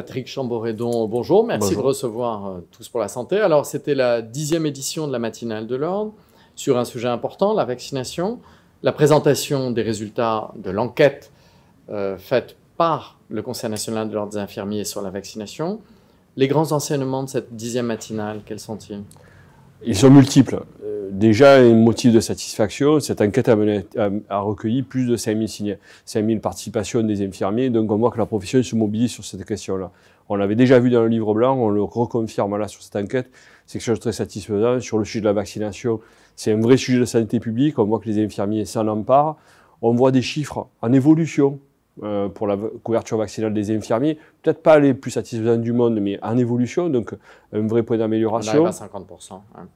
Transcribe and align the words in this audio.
Patrick 0.00 0.28
Chamboredon, 0.28 1.06
bonjour. 1.08 1.46
Merci 1.46 1.76
de 1.76 1.80
recevoir 1.80 2.46
euh, 2.46 2.66
Tous 2.70 2.88
pour 2.88 3.00
la 3.00 3.08
Santé. 3.08 3.36
Alors, 3.38 3.66
c'était 3.66 3.94
la 3.94 4.22
dixième 4.22 4.64
édition 4.64 5.06
de 5.06 5.12
la 5.12 5.18
matinale 5.18 5.66
de 5.66 5.76
l'Ordre 5.76 6.14
sur 6.56 6.78
un 6.78 6.86
sujet 6.86 7.08
important, 7.08 7.52
la 7.52 7.66
vaccination. 7.66 8.38
La 8.82 8.92
présentation 8.92 9.70
des 9.70 9.82
résultats 9.82 10.52
de 10.56 10.70
l'enquête 10.70 11.30
euh, 11.90 12.16
faite 12.16 12.56
par 12.78 13.18
le 13.28 13.42
Conseil 13.42 13.68
national 13.68 14.08
de 14.08 14.14
l'Ordre 14.14 14.32
des 14.32 14.38
infirmiers 14.38 14.84
sur 14.84 15.02
la 15.02 15.10
vaccination. 15.10 15.80
Les 16.38 16.48
grands 16.48 16.72
enseignements 16.72 17.24
de 17.24 17.28
cette 17.28 17.54
dixième 17.54 17.84
matinale, 17.84 18.40
quels 18.46 18.58
sont-ils? 18.58 19.02
Ils 19.84 19.96
sont 19.96 20.08
multiples. 20.08 20.62
Déjà, 21.10 21.56
un 21.56 21.74
motif 21.74 22.12
de 22.12 22.20
satisfaction, 22.20 23.00
cette 23.00 23.20
enquête 23.20 23.48
a, 23.48 24.40
recueilli 24.40 24.82
plus 24.82 25.06
de 25.06 25.16
5000 25.16 25.48
signes, 25.48 25.78
5000 26.04 26.40
participations 26.40 27.02
des 27.02 27.26
infirmiers, 27.26 27.68
donc 27.68 27.90
on 27.90 27.96
voit 27.96 28.10
que 28.10 28.18
la 28.18 28.26
profession 28.26 28.62
se 28.62 28.76
mobilise 28.76 29.10
sur 29.10 29.24
cette 29.24 29.44
question-là. 29.44 29.90
On 30.28 30.36
l'avait 30.36 30.54
déjà 30.54 30.78
vu 30.78 30.90
dans 30.90 31.02
le 31.02 31.08
livre 31.08 31.34
blanc, 31.34 31.56
on 31.58 31.68
le 31.68 31.82
reconfirme 31.82 32.56
là 32.56 32.68
sur 32.68 32.82
cette 32.82 32.96
enquête, 32.96 33.28
c'est 33.66 33.78
quelque 33.78 33.86
chose 33.86 33.98
de 33.98 34.02
très 34.02 34.12
satisfaisant. 34.12 34.80
Sur 34.80 34.98
le 34.98 35.04
sujet 35.04 35.20
de 35.20 35.24
la 35.24 35.32
vaccination, 35.32 36.00
c'est 36.36 36.52
un 36.52 36.60
vrai 36.60 36.76
sujet 36.76 37.00
de 37.00 37.04
santé 37.04 37.40
publique, 37.40 37.78
on 37.78 37.84
voit 37.84 37.98
que 37.98 38.08
les 38.08 38.24
infirmiers 38.24 38.64
s'en 38.64 38.86
emparent. 38.86 39.36
On 39.82 39.94
voit 39.94 40.12
des 40.12 40.22
chiffres 40.22 40.68
en 40.82 40.92
évolution, 40.92 41.58
euh, 42.02 42.28
pour 42.28 42.46
la 42.46 42.56
couverture 42.82 43.18
vaccinale 43.18 43.52
des 43.52 43.74
infirmiers, 43.76 44.18
peut-être 44.42 44.62
pas 44.62 44.78
les 44.78 44.94
plus 44.94 45.10
satisfaisants 45.10 45.56
du 45.56 45.72
monde, 45.72 45.98
mais 46.00 46.18
en 46.22 46.38
évolution, 46.38 46.88
donc 46.88 47.14
un 47.52 47.66
vrai 47.66 47.82
point 47.82 47.98
d'amélioration. 47.98 48.62
On 48.62 48.66
arrive 48.66 48.82
à 48.82 48.86
50%. 48.86 49.34
Hein. 49.56 49.66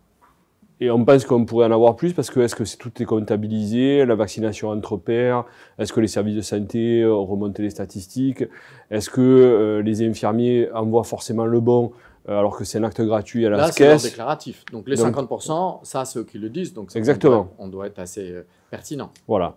Et 0.81 0.91
on 0.91 1.05
pense 1.05 1.25
qu'on 1.25 1.45
pourrait 1.45 1.67
en 1.67 1.73
avoir 1.73 1.97
plus 1.97 2.13
parce 2.13 2.31
que 2.31 2.41
est-ce 2.41 2.55
que 2.57 2.65
tout 2.77 2.91
est 3.01 3.05
comptabilisé, 3.05 4.05
la 4.05 4.15
vaccination 4.15 4.71
entre 4.71 4.97
pairs, 4.97 5.45
est-ce 5.79 5.93
que 5.93 6.01
les 6.01 6.09
services 6.09 6.37
de 6.37 6.41
santé 6.41 7.03
euh, 7.03 7.15
remontent 7.15 7.63
les 7.63 7.71
statistiques, 7.71 8.45
est-ce 8.91 9.09
que 9.09 9.21
euh, 9.21 9.83
les 9.83 10.03
infirmiers 10.03 10.69
envoient 10.73 11.05
forcément 11.05 11.47
le 11.47 11.61
bon 11.61 11.93
alors 12.27 12.57
que 12.57 12.65
c'est 12.65 12.79
un 12.79 12.85
acte 12.85 13.03
gratuit 13.03 13.45
à 13.45 13.51
la 13.51 13.59
Là, 13.59 13.71
c'est 13.71 14.03
déclaratif. 14.03 14.65
Donc 14.73 14.89
les 14.89 14.97
50%, 14.97 15.81
ça, 15.83 16.07
c'est 16.07 16.19
eux 16.19 16.25
qui 16.25 16.39
le 16.39 16.49
disent. 16.49 16.73
Donc 16.73 16.97
exactement. 16.97 17.51
On 17.59 17.69
doit, 17.69 17.87
être 17.87 17.99
assez 17.99 18.35
pertinent. 18.71 19.11
Voilà. 19.29 19.57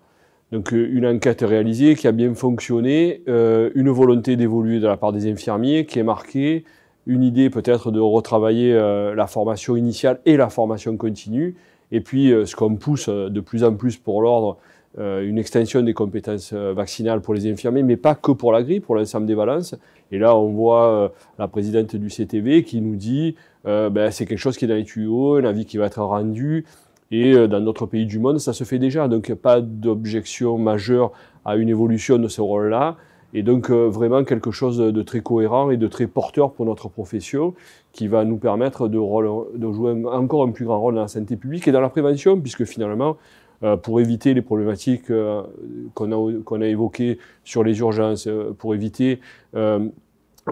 Donc 0.52 0.73
euh, 0.73 0.88
une 0.92 1.06
enquête 1.06 1.42
réalisée 1.42 1.95
qui 1.95 2.08
a 2.08 2.12
bien 2.12 2.34
fonctionné, 2.34 3.22
euh, 3.28 3.70
une 3.76 3.90
volonté 3.90 4.36
d'évoluer 4.36 4.80
de 4.80 4.88
la 4.88 4.98
part 4.98 5.12
des 5.12 5.30
infirmiers 5.30 5.86
qui 5.86 6.00
est 6.00 6.04
marquée, 6.04 6.64
une 7.08 7.24
idée 7.24 7.50
peut-être 7.50 7.90
de 7.90 8.00
retravailler 8.00 8.74
euh, 8.74 9.16
la 9.16 9.26
formation 9.26 9.76
initiale 9.76 10.20
et 10.26 10.38
la 10.38 10.50
formation 10.50 10.96
continue, 10.98 11.56
et 11.92 12.02
puis 12.02 12.34
ce 12.46 12.56
qu'on 12.56 12.76
pousse 12.76 13.08
de 13.08 13.40
plus 13.40 13.64
en 13.64 13.74
plus 13.74 13.98
pour 13.98 14.22
l'ordre, 14.22 14.58
une 14.98 15.38
extension 15.38 15.82
des 15.82 15.94
compétences 15.94 16.52
vaccinales 16.52 17.22
pour 17.22 17.34
les 17.34 17.50
infirmiers, 17.50 17.84
mais 17.84 17.96
pas 17.96 18.14
que 18.14 18.34
pour 18.34 18.52
la 18.52 18.62
grippe, 18.62 18.86
pour 18.86 18.96
l'ensemble 18.96 19.26
des 19.26 19.36
balances. 19.36 19.74
Et 20.12 20.20
là, 20.20 20.36
on 20.36 20.50
voit 20.50 21.14
la 21.40 21.48
présidente 21.48 21.96
du 21.96 22.10
CTV 22.10 22.64
qui 22.64 22.82
nous 22.82 22.98
dit 22.98 23.36
ben, 23.64 24.12
c'est 24.12 24.26
quelque 24.26 24.38
chose 24.38 24.58
qui 24.58 24.66
est 24.66 24.68
dans 24.68 24.76
les 24.76 24.84
tuyaux, 24.84 25.36
un 25.36 25.46
avis 25.46 25.66
qui 25.66 25.78
va 25.78 25.86
être 25.86 26.02
rendu. 26.02 26.66
Et 27.12 27.34
euh, 27.34 27.48
dans 27.48 27.62
d'autres 27.62 27.86
pays 27.86 28.06
du 28.06 28.20
monde, 28.20 28.40
ça 28.40 28.54
se 28.54 28.64
fait 28.64 28.80
déjà. 28.80 29.08
Donc, 29.08 29.34
pas 29.34 29.62
d'objection 29.62 30.58
majeure 30.58 31.12
à 31.46 31.56
une 31.56 31.70
évolution 31.70 32.18
de 32.18 32.28
ce 32.28 32.42
rôle-là. 32.42 32.98
Et 33.33 33.44
donc, 33.44 33.70
euh, 33.70 33.88
vraiment 33.89 34.23
quelque 34.23 34.52
chose 34.52 34.78
de 34.78 35.02
très 35.02 35.22
cohérent 35.22 35.70
et 35.70 35.78
de 35.78 35.88
très 35.88 36.08
porteur 36.08 36.53
pour 36.53 36.66
notre 36.66 36.88
profession 36.88 37.53
qui 37.92 38.08
va 38.08 38.23
nous 38.23 38.38
permettre 38.38 38.88
de, 38.88 38.97
jouer 38.97 40.06
encore 40.06 40.44
un 40.44 40.52
plus 40.52 40.66
grand 40.66 40.80
rôle 40.80 40.95
dans 40.95 41.02
la 41.02 41.08
santé 41.08 41.36
publique 41.36 41.67
et 41.67 41.72
dans 41.72 41.81
la 41.81 41.89
prévention, 41.89 42.39
puisque 42.39 42.64
finalement, 42.66 43.17
euh, 43.64 43.75
pour 43.75 44.00
éviter 44.00 44.33
les 44.33 44.42
problématiques 44.42 45.11
qu'on 45.94 46.11
a, 46.11 46.42
qu'on 46.44 46.61
a 46.61 46.67
évoquées 46.67 47.17
sur 47.44 47.64
les 47.64 47.80
urgences, 47.80 48.30
pour 48.58 48.73
éviter 48.75 49.20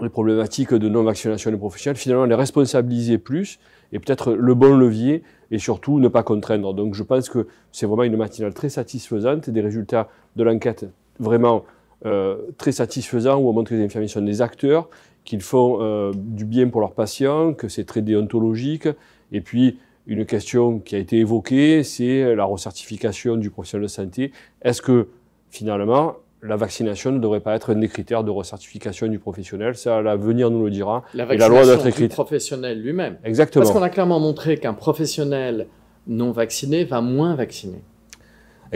les 0.02 0.08
problématiques 0.10 0.74
de 0.74 0.88
non-vaccination 0.88 1.50
des 1.50 1.56
professionnels, 1.56 1.96
finalement 1.96 2.26
les 2.26 2.34
responsabiliser 2.34 3.18
plus 3.18 3.58
et 3.92 3.98
peut-être 3.98 4.32
le 4.32 4.54
bon 4.54 4.76
levier 4.76 5.22
et 5.50 5.58
surtout 5.58 6.00
ne 6.00 6.08
pas 6.08 6.22
contraindre. 6.22 6.74
Donc 6.74 6.94
je 6.94 7.02
pense 7.02 7.28
que 7.28 7.46
c'est 7.72 7.86
vraiment 7.86 8.02
une 8.02 8.16
matinale 8.16 8.52
très 8.52 8.68
satisfaisante, 8.68 9.48
des 9.48 9.60
résultats 9.60 10.08
de 10.34 10.44
l'enquête 10.44 10.86
vraiment 11.18 11.56
euh, 11.56 11.75
très 12.02 12.72
satisfaisants 12.72 13.38
où 13.38 13.48
on 13.48 13.52
montre 13.52 13.70
que 13.70 13.74
les 13.74 13.84
infirmiers 13.84 14.08
sont 14.08 14.20
des 14.20 14.42
acteurs, 14.42 14.88
qu'ils 15.26 15.42
font 15.42 15.78
euh, 15.80 16.12
du 16.14 16.44
bien 16.44 16.68
pour 16.68 16.80
leurs 16.80 16.94
patients, 16.94 17.52
que 17.52 17.68
c'est 17.68 17.84
très 17.84 18.00
déontologique 18.00 18.88
et 19.32 19.40
puis 19.42 19.78
une 20.06 20.24
question 20.24 20.78
qui 20.78 20.94
a 20.94 20.98
été 20.98 21.18
évoquée, 21.18 21.82
c'est 21.82 22.34
la 22.36 22.44
recertification 22.44 23.36
du 23.36 23.50
professionnel 23.50 23.82
de 23.82 23.88
santé. 23.88 24.32
Est-ce 24.62 24.80
que 24.80 25.08
finalement 25.50 26.14
la 26.42 26.54
vaccination 26.54 27.10
ne 27.10 27.18
devrait 27.18 27.40
pas 27.40 27.56
être 27.56 27.72
un 27.72 27.76
des 27.76 27.88
critères 27.88 28.22
de 28.22 28.30
recertification 28.30 29.08
du 29.08 29.18
professionnel? 29.18 29.74
Ça, 29.74 30.00
l'avenir 30.02 30.48
nous 30.50 30.64
le 30.64 30.70
dira. 30.70 31.02
La 31.12 31.24
vaccination 31.24 31.84
la 31.84 31.90
du 31.90 32.08
professionnel 32.08 32.80
lui-même. 32.80 33.16
Exactement. 33.24 33.64
Parce 33.64 33.74
qu'on 33.74 33.82
a 33.82 33.90
clairement 33.90 34.20
montré 34.20 34.58
qu'un 34.58 34.74
professionnel 34.74 35.66
non 36.06 36.30
vacciné 36.30 36.84
va 36.84 37.00
moins 37.00 37.34
vacciner. 37.34 37.82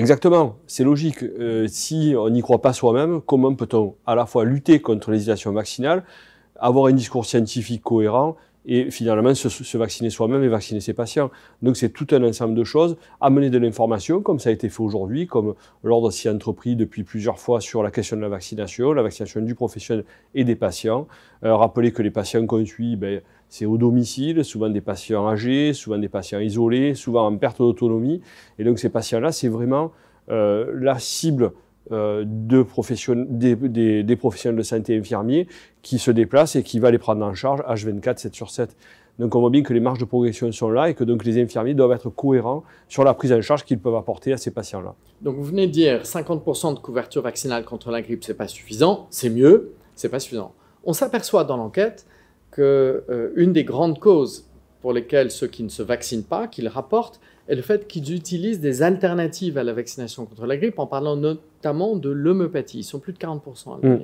Exactement, 0.01 0.57
c'est 0.67 0.83
logique. 0.83 1.23
Euh, 1.23 1.67
si 1.69 2.15
on 2.17 2.31
n'y 2.31 2.41
croit 2.41 2.63
pas 2.63 2.73
soi-même, 2.73 3.21
comment 3.21 3.55
peut-on 3.55 3.97
à 4.07 4.15
la 4.15 4.25
fois 4.25 4.47
lutter 4.47 4.81
contre 4.81 5.11
l'hésitation 5.11 5.53
vaccinale, 5.53 6.05
avoir 6.59 6.87
un 6.87 6.93
discours 6.93 7.27
scientifique 7.27 7.83
cohérent 7.83 8.37
et 8.65 8.91
finalement 8.91 9.35
se, 9.35 9.77
vacciner 9.77 10.09
soi-même 10.09 10.43
et 10.43 10.49
vacciner 10.49 10.81
ses 10.81 10.95
patients? 10.95 11.31
Donc 11.61 11.77
c'est 11.77 11.91
tout 11.91 12.07
un 12.13 12.25
ensemble 12.25 12.55
de 12.55 12.65
choses. 12.65 12.97
Amener 13.21 13.51
de 13.51 13.59
l'information, 13.59 14.23
comme 14.23 14.39
ça 14.39 14.49
a 14.49 14.53
été 14.53 14.71
fait 14.71 14.83
aujourd'hui, 14.83 15.27
comme 15.27 15.55
l'ordre 15.83 16.11
s'y 16.11 16.29
a 16.29 16.33
entrepris 16.33 16.77
depuis 16.77 17.05
plusieurs 17.05 17.39
fois 17.39 17.61
sur 17.61 17.83
la 17.83 17.91
question 17.91 18.17
de 18.17 18.23
la 18.23 18.31
vaccination, 18.31 18.95
la 18.95 19.03
vaccination 19.03 19.43
du 19.43 19.55
professionnel 19.55 20.07
et 20.35 20.45
des 20.45 20.57
patients. 20.57 21.09
Euh, 21.45 21.55
rappeler 21.55 21.93
que 21.93 22.01
les 22.01 22.11
patients 22.11 22.47
qu'on 22.47 22.65
suit, 22.65 22.97
ben, 22.97 23.21
c'est 23.51 23.67
au 23.67 23.77
domicile, 23.77 24.45
souvent 24.45 24.71
des 24.71 24.81
patients 24.81 25.29
âgés, 25.29 25.75
souvent 25.75 25.99
des 25.99 26.09
patients 26.09 26.39
isolés, 26.39 26.95
souvent 26.95 27.27
en 27.27 27.37
perte 27.37 27.59
d'autonomie. 27.59 28.23
Et 28.59 28.65
donc 28.65 28.79
ces 28.79 28.89
patients-là, 28.89 29.33
c'est 29.33 29.49
vraiment 29.49 29.91
euh, 30.31 30.73
la 30.81 30.99
cible 30.99 31.53
euh, 31.91 32.25
de 32.25 32.65
des, 33.35 34.05
des, 34.05 34.17
professionnels 34.17 34.57
de 34.57 34.63
santé 34.63 34.97
infirmiers 34.97 35.49
qui 35.83 35.99
se 35.99 36.13
déplacent 36.13 36.55
et 36.55 36.63
qui 36.63 36.79
va 36.79 36.93
les 36.93 36.99
prendre 36.99 37.25
en 37.25 37.35
charge 37.35 37.61
H24, 37.63 38.19
7 38.19 38.35
sur 38.35 38.51
7. 38.51 38.77
Donc 39.19 39.35
on 39.35 39.41
voit 39.41 39.51
bien 39.51 39.63
que 39.63 39.73
les 39.73 39.81
marges 39.81 39.99
de 39.99 40.05
progression 40.05 40.51
sont 40.53 40.71
là 40.71 40.89
et 40.89 40.95
que 40.95 41.03
donc 41.03 41.25
les 41.25 41.43
infirmiers 41.43 41.75
doivent 41.75 41.93
être 41.93 42.09
cohérents 42.09 42.63
sur 42.89 43.03
la 43.03 43.15
prise 43.15 43.33
en 43.33 43.43
charge 43.43 43.65
qu'ils 43.65 43.81
peuvent 43.81 43.97
apporter 43.97 44.33
à 44.33 44.37
ces 44.37 44.53
patients-là. 44.53 44.95
Donc 45.21 45.35
vous 45.35 45.45
venez 45.45 45.67
de 45.67 45.73
dire 45.73 46.03
50% 46.03 46.75
de 46.75 46.79
couverture 46.79 47.23
vaccinale 47.23 47.65
contre 47.65 47.91
la 47.91 48.01
grippe, 48.01 48.23
c'est 48.23 48.35
pas 48.35 48.47
suffisant, 48.47 49.09
c'est 49.11 49.29
mieux, 49.29 49.73
c'est 49.97 50.09
pas 50.09 50.21
suffisant. 50.21 50.53
On 50.85 50.93
s'aperçoit 50.93 51.43
dans 51.43 51.57
l'enquête 51.57 52.07
que 52.51 53.05
euh, 53.09 53.31
une 53.37 53.53
des 53.53 53.65
grandes 53.65 53.99
causes 53.99 54.47
pour 54.81 54.93
lesquelles 54.93 55.31
ceux 55.31 55.47
qui 55.47 55.63
ne 55.63 55.69
se 55.69 55.83
vaccinent 55.83 56.25
pas, 56.25 56.49
qu'ils 56.49 56.69
rapportent, 56.69 57.21
est 57.49 57.55
le 57.55 57.63
fait 57.63 57.87
qu'ils 57.87 58.15
utilisent 58.15 58.61
des 58.61 58.83
alternatives 58.83 59.59
à 59.59 59.65
la 59.65 59.73
vaccination 59.73 60.25
contre 60.25 60.47
la 60.47 60.57
grippe, 60.57 60.79
en 60.79 60.87
parlant 60.87 61.17
notamment 61.17 61.97
de 61.97 62.11
l'homéopathie. 62.11 62.79
Ils 62.79 62.85
sont 62.85 62.99
plus 62.99 63.13
de 63.13 63.19
40% 63.19 63.83
à 63.83 63.87
mm. 63.87 64.01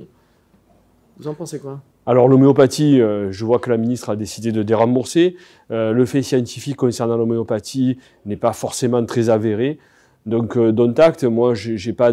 Vous 1.19 1.29
en 1.29 1.35
pensez 1.35 1.59
quoi? 1.59 1.81
Alors 2.09 2.29
l'homéopathie, 2.29 3.01
euh, 3.01 3.33
je 3.33 3.45
vois 3.45 3.59
que 3.59 3.69
la 3.69 3.79
ministre 3.79 4.11
a 4.11 4.17
décidé 4.17 4.53
de 4.53 4.63
dérembourser. 4.63 5.37
Euh, 5.73 5.93
le 5.93 6.07
fait 6.07 6.23
scientifique 6.23 6.77
concernant 6.77 7.17
l'homéopathie 7.17 7.99
n'est 8.27 8.37
pas 8.37 8.53
forcément 8.53 9.05
très 9.05 9.29
avéré. 9.29 9.79
Donc, 10.25 10.57
euh, 10.57 10.73
dont 10.73 10.93
acte, 10.95 11.25
moi, 11.25 11.55
j'ai 11.55 11.93
pas 11.93 12.13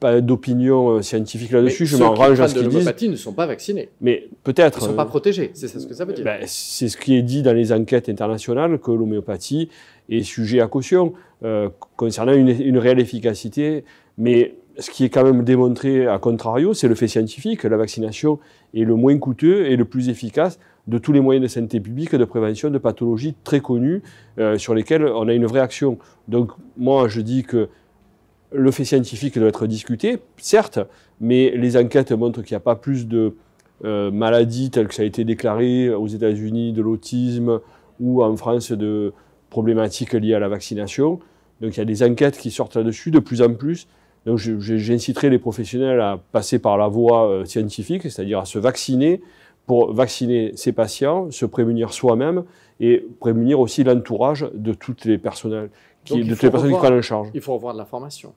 pas 0.00 0.20
d'opinion 0.20 1.02
scientifique 1.02 1.52
là-dessus, 1.52 1.86
je 1.86 1.96
m'en 1.96 2.14
range 2.14 2.40
à 2.40 2.48
ce 2.48 2.54
qu'ils 2.54 2.64
disent. 2.64 2.72
l'homéopathie 2.72 3.08
ne 3.08 3.16
sont 3.16 3.32
pas 3.32 3.46
vaccinés. 3.46 3.90
Mais 4.00 4.28
peut-être. 4.42 4.78
Ils 4.78 4.84
ne 4.84 4.88
sont 4.88 4.96
pas 4.96 5.04
protégés, 5.04 5.50
c'est 5.54 5.68
ce 5.68 5.86
que 5.86 5.94
ça 5.94 6.04
veut 6.04 6.14
dire. 6.14 6.24
Ben, 6.24 6.40
c'est 6.46 6.88
ce 6.88 6.96
qui 6.96 7.14
est 7.16 7.22
dit 7.22 7.42
dans 7.42 7.52
les 7.52 7.72
enquêtes 7.72 8.08
internationales, 8.08 8.78
que 8.78 8.90
l'homéopathie 8.90 9.68
est 10.08 10.22
sujet 10.22 10.60
à 10.60 10.66
caution 10.66 11.12
concernant 11.96 12.32
une, 12.32 12.48
une, 12.48 12.78
réelle 12.78 12.98
efficacité. 12.98 13.84
Mais 14.18 14.54
ce 14.78 14.90
qui 14.90 15.04
est 15.04 15.10
quand 15.10 15.24
même 15.24 15.44
démontré 15.44 16.06
à 16.06 16.18
contrario, 16.18 16.74
c'est 16.74 16.88
le 16.88 16.94
fait 16.94 17.08
scientifique. 17.08 17.64
La 17.64 17.76
vaccination 17.76 18.38
est 18.74 18.84
le 18.84 18.94
moins 18.94 19.18
coûteux 19.18 19.66
et 19.66 19.76
le 19.76 19.84
plus 19.84 20.08
efficace 20.08 20.58
de 20.86 20.98
tous 20.98 21.12
les 21.12 21.20
moyens 21.20 21.42
de 21.42 21.48
santé 21.48 21.80
publique 21.80 22.14
de 22.14 22.24
prévention 22.24 22.70
de 22.70 22.78
pathologies 22.78 23.34
très 23.44 23.60
connues 23.60 24.02
euh, 24.38 24.58
sur 24.58 24.74
lesquelles 24.74 25.04
on 25.04 25.28
a 25.28 25.32
une 25.32 25.46
vraie 25.46 25.60
action. 25.60 25.98
Donc 26.28 26.52
moi, 26.76 27.08
je 27.08 27.20
dis 27.20 27.42
que 27.42 27.68
le 28.52 28.70
fait 28.70 28.84
scientifique 28.84 29.38
doit 29.38 29.48
être 29.48 29.66
discuté, 29.66 30.18
certes, 30.36 30.80
mais 31.20 31.50
les 31.56 31.76
enquêtes 31.76 32.12
montrent 32.12 32.42
qu'il 32.42 32.54
n'y 32.54 32.58
a 32.58 32.60
pas 32.60 32.76
plus 32.76 33.06
de 33.06 33.34
euh, 33.84 34.10
maladies 34.10 34.70
telles 34.70 34.88
que 34.88 34.94
ça 34.94 35.02
a 35.02 35.04
été 35.04 35.24
déclaré 35.24 35.90
aux 35.90 36.06
États-Unis, 36.06 36.72
de 36.72 36.82
l'autisme 36.82 37.60
ou 37.98 38.22
en 38.22 38.36
France 38.36 38.72
de 38.72 39.12
problématiques 39.48 40.12
liées 40.12 40.34
à 40.34 40.38
la 40.38 40.48
vaccination. 40.48 41.20
Donc 41.60 41.76
il 41.76 41.78
y 41.78 41.80
a 41.80 41.84
des 41.84 42.02
enquêtes 42.02 42.38
qui 42.38 42.50
sortent 42.50 42.76
là-dessus 42.76 43.10
de 43.10 43.18
plus 43.18 43.42
en 43.42 43.54
plus. 43.54 43.86
Donc 44.26 44.38
j'inciterai 44.38 45.30
les 45.30 45.38
professionnels 45.38 46.00
à 46.00 46.20
passer 46.32 46.58
par 46.58 46.76
la 46.76 46.88
voie 46.88 47.28
euh, 47.28 47.44
scientifique, 47.44 48.02
c'est-à-dire 48.02 48.40
à 48.40 48.44
se 48.44 48.58
vacciner 48.58 49.22
pour 49.66 49.92
vacciner 49.94 50.52
ses 50.56 50.72
patients, 50.72 51.30
se 51.30 51.46
prémunir 51.46 51.92
soi-même 51.92 52.44
et 52.80 53.06
prémunir 53.20 53.60
aussi 53.60 53.84
l'entourage 53.84 54.46
de 54.52 54.72
toutes 54.72 55.04
les, 55.04 55.16
personnels 55.16 55.70
qui, 56.04 56.24
de 56.24 56.30
toutes 56.30 56.42
les 56.42 56.50
personnes 56.50 56.72
qui 56.72 56.78
prennent 56.78 56.98
en 56.98 57.02
charge. 57.02 57.28
Il 57.34 57.40
faut 57.40 57.54
avoir 57.54 57.72
de 57.74 57.78
la 57.78 57.84
formation. 57.84 58.32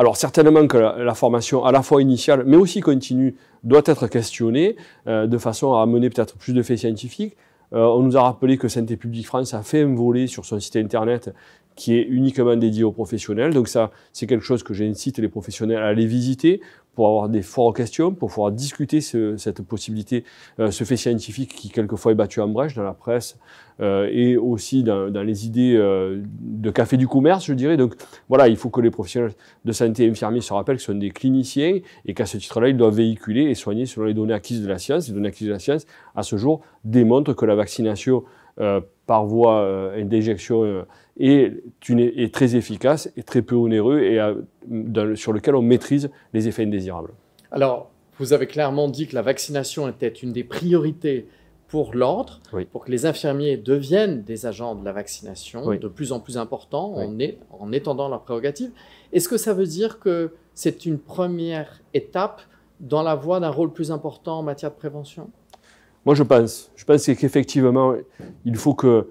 Alors 0.00 0.16
certainement 0.16 0.66
que 0.66 0.78
la, 0.78 1.14
formation 1.14 1.62
à 1.66 1.72
la 1.72 1.82
fois 1.82 2.00
initiale, 2.00 2.44
mais 2.46 2.56
aussi 2.56 2.80
continue, 2.80 3.34
doit 3.64 3.82
être 3.84 4.06
questionnée 4.06 4.76
euh, 5.06 5.26
de 5.26 5.36
façon 5.36 5.74
à 5.74 5.82
amener 5.82 6.08
peut-être 6.08 6.38
plus 6.38 6.54
de 6.54 6.62
faits 6.62 6.78
scientifiques. 6.78 7.36
Euh, 7.74 7.84
on 7.84 8.00
nous 8.00 8.16
a 8.16 8.22
rappelé 8.22 8.56
que 8.56 8.66
Santé 8.66 8.96
publique 8.96 9.26
France 9.26 9.52
a 9.52 9.62
fait 9.62 9.82
un 9.82 9.94
volet 9.94 10.26
sur 10.26 10.46
son 10.46 10.58
site 10.58 10.76
internet 10.76 11.34
qui 11.76 11.98
est 11.98 12.02
uniquement 12.02 12.56
dédié 12.56 12.82
aux 12.82 12.92
professionnels. 12.92 13.52
Donc 13.52 13.68
ça, 13.68 13.90
c'est 14.14 14.26
quelque 14.26 14.42
chose 14.42 14.62
que 14.62 14.72
j'incite 14.72 15.18
les 15.18 15.28
professionnels 15.28 15.82
à 15.82 15.88
aller 15.88 16.06
visiter 16.06 16.62
pour 17.00 17.08
avoir 17.08 17.30
des 17.30 17.40
foires 17.40 17.72
questions, 17.72 18.12
pour 18.12 18.28
pouvoir 18.28 18.52
discuter 18.52 19.00
ce, 19.00 19.34
cette 19.38 19.62
possibilité, 19.62 20.22
euh, 20.58 20.70
ce 20.70 20.84
fait 20.84 20.98
scientifique 20.98 21.54
qui 21.54 21.70
quelquefois 21.70 22.12
est 22.12 22.14
battu 22.14 22.42
en 22.42 22.48
brèche 22.48 22.74
dans 22.74 22.82
la 22.82 22.92
presse 22.92 23.38
euh, 23.80 24.06
et 24.12 24.36
aussi 24.36 24.82
dans, 24.82 25.08
les 25.08 25.46
idées 25.46 25.76
euh, 25.78 26.20
de 26.42 26.70
café 26.70 26.98
du 26.98 27.08
commerce, 27.08 27.46
je 27.46 27.54
dirais. 27.54 27.78
Donc 27.78 27.94
voilà, 28.28 28.48
il 28.48 28.56
faut 28.56 28.68
que 28.68 28.82
les 28.82 28.90
professionnels 28.90 29.32
de 29.64 29.72
santé 29.72 30.04
et 30.04 30.10
infirmiers 30.10 30.42
se 30.42 30.52
rappellent 30.52 30.78
ce 30.78 30.92
sont 30.92 30.98
des 30.98 31.08
cliniciens 31.08 31.78
et 32.04 32.12
qu'à 32.12 32.26
ce 32.26 32.36
titre-là, 32.36 32.68
ils 32.68 32.76
doivent 32.76 32.96
véhiculer 32.96 33.44
et 33.44 33.54
soigner 33.54 33.86
selon 33.86 34.04
les 34.04 34.12
données 34.12 34.34
acquises 34.34 34.62
de 34.62 34.68
la 34.68 34.76
science. 34.76 35.08
Les 35.08 35.14
données 35.14 35.28
acquises 35.28 35.48
de 35.48 35.52
la 35.54 35.58
science, 35.58 35.86
à 36.14 36.22
ce 36.22 36.36
jour, 36.36 36.60
démontrent 36.84 37.32
que 37.32 37.46
la 37.46 37.54
vaccination 37.54 38.24
par 39.10 39.26
voie 39.26 39.62
euh, 39.62 40.04
d'injection 40.04 40.62
euh, 40.62 40.86
est, 41.18 41.52
est, 41.90 42.32
très 42.32 42.54
efficace 42.54 43.10
et 43.16 43.24
très 43.24 43.42
peu 43.42 43.56
onéreux 43.56 43.98
et 43.98 44.20
sur 45.16 45.32
lequel 45.32 45.56
on 45.56 45.62
maîtrise 45.62 46.10
les 46.32 46.46
effets 46.46 46.62
indésirables. 46.62 47.10
Alors, 47.50 47.90
vous 48.18 48.32
avez 48.32 48.46
clairement 48.46 48.86
dit 48.86 49.08
que 49.08 49.16
la 49.16 49.22
vaccination 49.22 49.88
était 49.88 50.06
une 50.06 50.32
des 50.32 50.44
priorités 50.44 51.26
pour 51.66 51.92
l'ordre, 51.92 52.40
pour 52.70 52.84
que 52.84 52.90
les 52.92 53.04
infirmiers 53.04 53.56
deviennent 53.56 54.22
des 54.22 54.46
agents 54.46 54.76
de 54.76 54.84
la 54.84 54.92
vaccination 54.92 55.74
de 55.74 55.88
plus 55.88 56.12
en 56.12 56.20
plus 56.20 56.38
importants 56.38 56.94
en, 56.94 57.12
en 57.58 57.72
étendant 57.72 58.08
leurs 58.08 58.22
prérogatives. 58.22 58.70
Est-ce 59.12 59.28
que 59.28 59.38
ça 59.38 59.54
veut 59.54 59.66
dire 59.66 59.98
que 59.98 60.34
c'est 60.54 60.86
une 60.86 60.98
première 61.00 61.80
étape 61.94 62.42
dans 62.78 63.02
la 63.02 63.16
voie 63.16 63.40
d'un 63.40 63.50
rôle 63.50 63.72
plus 63.72 63.90
important 63.90 64.38
en 64.38 64.42
matière 64.44 64.70
de 64.70 64.76
prévention? 64.76 65.30
Moi, 66.06 66.14
je 66.14 66.22
pense. 66.22 66.70
Je 66.76 66.84
pense 66.84 67.04
qu'effectivement, 67.04 67.94
il 68.44 68.56
faut 68.56 68.74
que 68.74 69.06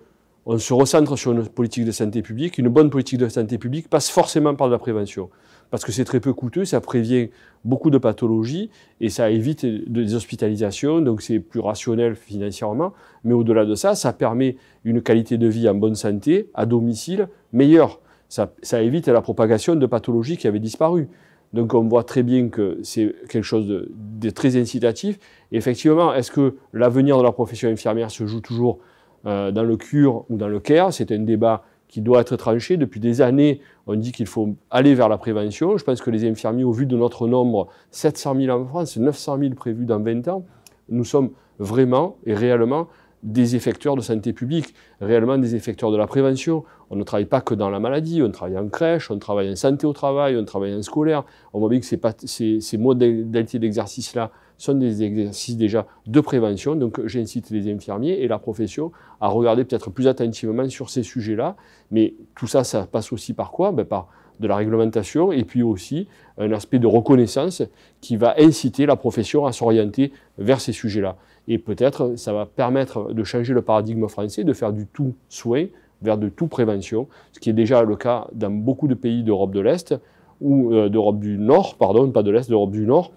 on 0.45 0.57
se 0.57 0.73
recentre 0.73 1.15
sur 1.15 1.31
une 1.31 1.47
politique 1.47 1.85
de 1.85 1.91
santé 1.91 2.23
publique. 2.23 2.57
Une 2.57 2.69
bonne 2.69 2.89
politique 2.89 3.19
de 3.19 3.27
santé 3.27 3.59
publique 3.59 3.87
passe 3.87 4.09
forcément 4.09 4.55
par 4.55 4.67
de 4.67 4.71
la 4.71 4.79
prévention. 4.79 5.29
Parce 5.69 5.85
que 5.85 5.91
c'est 5.91 6.05
très 6.05 6.19
peu 6.19 6.33
coûteux, 6.33 6.65
ça 6.65 6.81
prévient 6.81 7.29
beaucoup 7.63 7.91
de 7.91 7.99
pathologies 7.99 8.71
et 8.99 9.09
ça 9.09 9.29
évite 9.29 9.63
des 9.65 10.15
hospitalisations, 10.15 11.01
donc 11.01 11.21
c'est 11.21 11.37
plus 11.37 11.59
rationnel 11.59 12.15
financièrement. 12.15 12.93
Mais 13.23 13.33
au-delà 13.33 13.65
de 13.65 13.75
ça, 13.75 13.93
ça 13.93 14.11
permet 14.11 14.57
une 14.83 15.03
qualité 15.03 15.37
de 15.37 15.45
vie 15.45 15.69
en 15.69 15.75
bonne 15.75 15.93
santé, 15.93 16.49
à 16.55 16.65
domicile, 16.65 17.27
meilleure. 17.53 17.99
Ça, 18.27 18.51
ça 18.63 18.81
évite 18.81 19.07
la 19.07 19.21
propagation 19.21 19.75
de 19.75 19.85
pathologies 19.85 20.37
qui 20.37 20.47
avaient 20.47 20.59
disparu. 20.59 21.09
Donc 21.53 21.73
on 21.73 21.87
voit 21.87 22.03
très 22.03 22.23
bien 22.23 22.49
que 22.49 22.77
c'est 22.83 23.15
quelque 23.27 23.43
chose 23.43 23.67
de, 23.67 24.29
très 24.29 24.55
incitatif. 24.57 25.19
effectivement, 25.51 26.13
est-ce 26.13 26.31
que 26.31 26.55
l'avenir 26.73 27.17
de 27.17 27.23
la 27.23 27.31
profession 27.31 27.69
infirmière 27.69 28.11
se 28.11 28.25
joue 28.27 28.41
toujours 28.41 28.79
euh, 29.25 29.51
dans 29.51 29.63
le 29.63 29.75
cure 29.75 30.25
ou 30.29 30.37
dans 30.37 30.47
le 30.47 30.59
care? 30.59 30.93
C'est 30.93 31.11
un 31.11 31.19
débat 31.19 31.63
qui 31.87 32.01
doit 32.01 32.21
être 32.21 32.35
tranché. 32.35 32.77
Depuis 32.77 32.99
des 32.99 33.21
années, 33.21 33.61
on 33.87 33.95
dit 33.95 34.11
qu'il 34.11 34.27
faut 34.27 34.55
aller 34.69 34.93
vers 34.93 35.09
la 35.09 35.17
prévention. 35.17 35.77
Je 35.77 35.83
pense 35.83 36.01
que 36.01 36.11
les 36.11 36.29
infirmiers, 36.29 36.63
au 36.63 36.71
vu 36.71 36.85
de 36.85 36.95
notre 36.95 37.27
nombre, 37.27 37.67
700 37.91 38.35
000 38.35 38.55
en 38.55 38.65
France, 38.65 38.97
900 38.97 39.39
000 39.39 39.55
prévus 39.55 39.85
dans 39.85 39.99
20 39.99 40.27
ans, 40.27 40.45
nous 40.87 41.03
sommes 41.03 41.31
vraiment 41.57 42.17
et 42.25 42.35
réellement 42.35 42.87
des 43.23 43.55
effecteurs 43.55 43.95
de 43.95 44.01
santé 44.01 44.33
publique, 44.33 44.73
réellement 45.01 45.37
des 45.37 45.55
effecteurs 45.55 45.91
de 45.91 45.97
la 45.97 46.07
prévention. 46.07 46.63
On 46.89 46.95
ne 46.95 47.03
travaille 47.03 47.25
pas 47.25 47.41
que 47.41 47.53
dans 47.53 47.69
la 47.69 47.79
maladie, 47.79 48.21
on 48.23 48.31
travaille 48.31 48.57
en 48.57 48.67
crèche, 48.69 49.11
on 49.11 49.19
travaille 49.19 49.51
en 49.51 49.55
santé 49.55 49.85
au 49.85 49.93
travail, 49.93 50.37
on 50.37 50.45
travaille 50.45 50.73
en 50.73 50.81
scolaire. 50.81 51.25
On 51.53 51.59
voit 51.59 51.69
bien 51.69 51.79
que 51.79 51.85
ces, 51.85 51.99
ces, 52.25 52.61
ces 52.61 52.77
modalités 52.77 53.59
d'exercice-là 53.59 54.31
sont 54.57 54.73
des 54.73 55.03
exercices 55.03 55.57
déjà 55.57 55.85
de 56.05 56.19
prévention. 56.21 56.75
Donc 56.75 57.05
j'incite 57.05 57.49
les 57.49 57.71
infirmiers 57.71 58.19
et 58.21 58.27
la 58.27 58.39
profession 58.39 58.91
à 59.21 59.27
regarder 59.27 59.63
peut-être 59.63 59.89
plus 59.89 60.07
attentivement 60.07 60.67
sur 60.69 60.89
ces 60.89 61.03
sujets-là. 61.03 61.55
Mais 61.91 62.13
tout 62.35 62.47
ça, 62.47 62.63
ça 62.63 62.85
passe 62.85 63.11
aussi 63.11 63.33
par 63.33 63.51
quoi? 63.51 63.71
Ben 63.71 63.85
Par 63.85 64.09
de 64.39 64.47
la 64.47 64.55
réglementation 64.55 65.31
et 65.31 65.43
puis 65.43 65.63
aussi 65.63 66.07
un 66.37 66.51
aspect 66.51 66.79
de 66.79 66.87
reconnaissance 66.87 67.63
qui 68.01 68.17
va 68.17 68.35
inciter 68.37 68.85
la 68.85 68.95
profession 68.95 69.45
à 69.45 69.51
s'orienter 69.51 70.11
vers 70.37 70.61
ces 70.61 70.71
sujets-là. 70.71 71.17
Et 71.47 71.57
peut-être 71.57 72.15
ça 72.15 72.33
va 72.33 72.45
permettre 72.45 73.13
de 73.13 73.23
changer 73.23 73.53
le 73.53 73.61
paradigme 73.61 74.07
français, 74.07 74.43
de 74.43 74.53
faire 74.53 74.71
du 74.71 74.85
tout 74.85 75.15
soin 75.27 75.65
vers 76.01 76.17
de 76.17 76.29
tout 76.29 76.47
prévention, 76.47 77.07
ce 77.33 77.39
qui 77.39 77.49
est 77.49 77.53
déjà 77.53 77.83
le 77.83 77.95
cas 77.95 78.27
dans 78.33 78.51
beaucoup 78.51 78.87
de 78.87 78.93
pays 78.93 79.23
d'Europe 79.23 79.51
de 79.51 79.59
l'Est 79.59 79.95
ou 80.39 80.73
euh, 80.73 80.87
d'Europe 80.87 81.19
du 81.19 81.37
Nord, 81.37 81.75
pardon, 81.75 82.09
pas 82.11 82.23
de 82.23 82.31
l'Est, 82.31 82.49
d'Europe 82.49 82.71
du 82.71 82.85
Nord, 82.85 83.11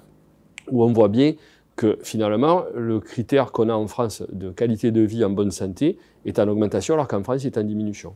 où 0.70 0.82
on 0.82 0.92
voit 0.92 1.08
bien 1.08 1.34
que 1.76 1.98
finalement 2.02 2.64
le 2.74 3.00
critère 3.00 3.52
qu'on 3.52 3.68
a 3.68 3.74
en 3.74 3.86
France 3.86 4.22
de 4.30 4.50
qualité 4.50 4.90
de 4.90 5.00
vie 5.00 5.24
en 5.24 5.30
bonne 5.30 5.50
santé 5.50 5.98
est 6.24 6.38
en 6.38 6.48
augmentation 6.48 6.94
alors 6.94 7.08
qu'en 7.08 7.22
France 7.22 7.44
il 7.44 7.46
est 7.46 7.58
en 7.58 7.62
diminution. 7.62 8.14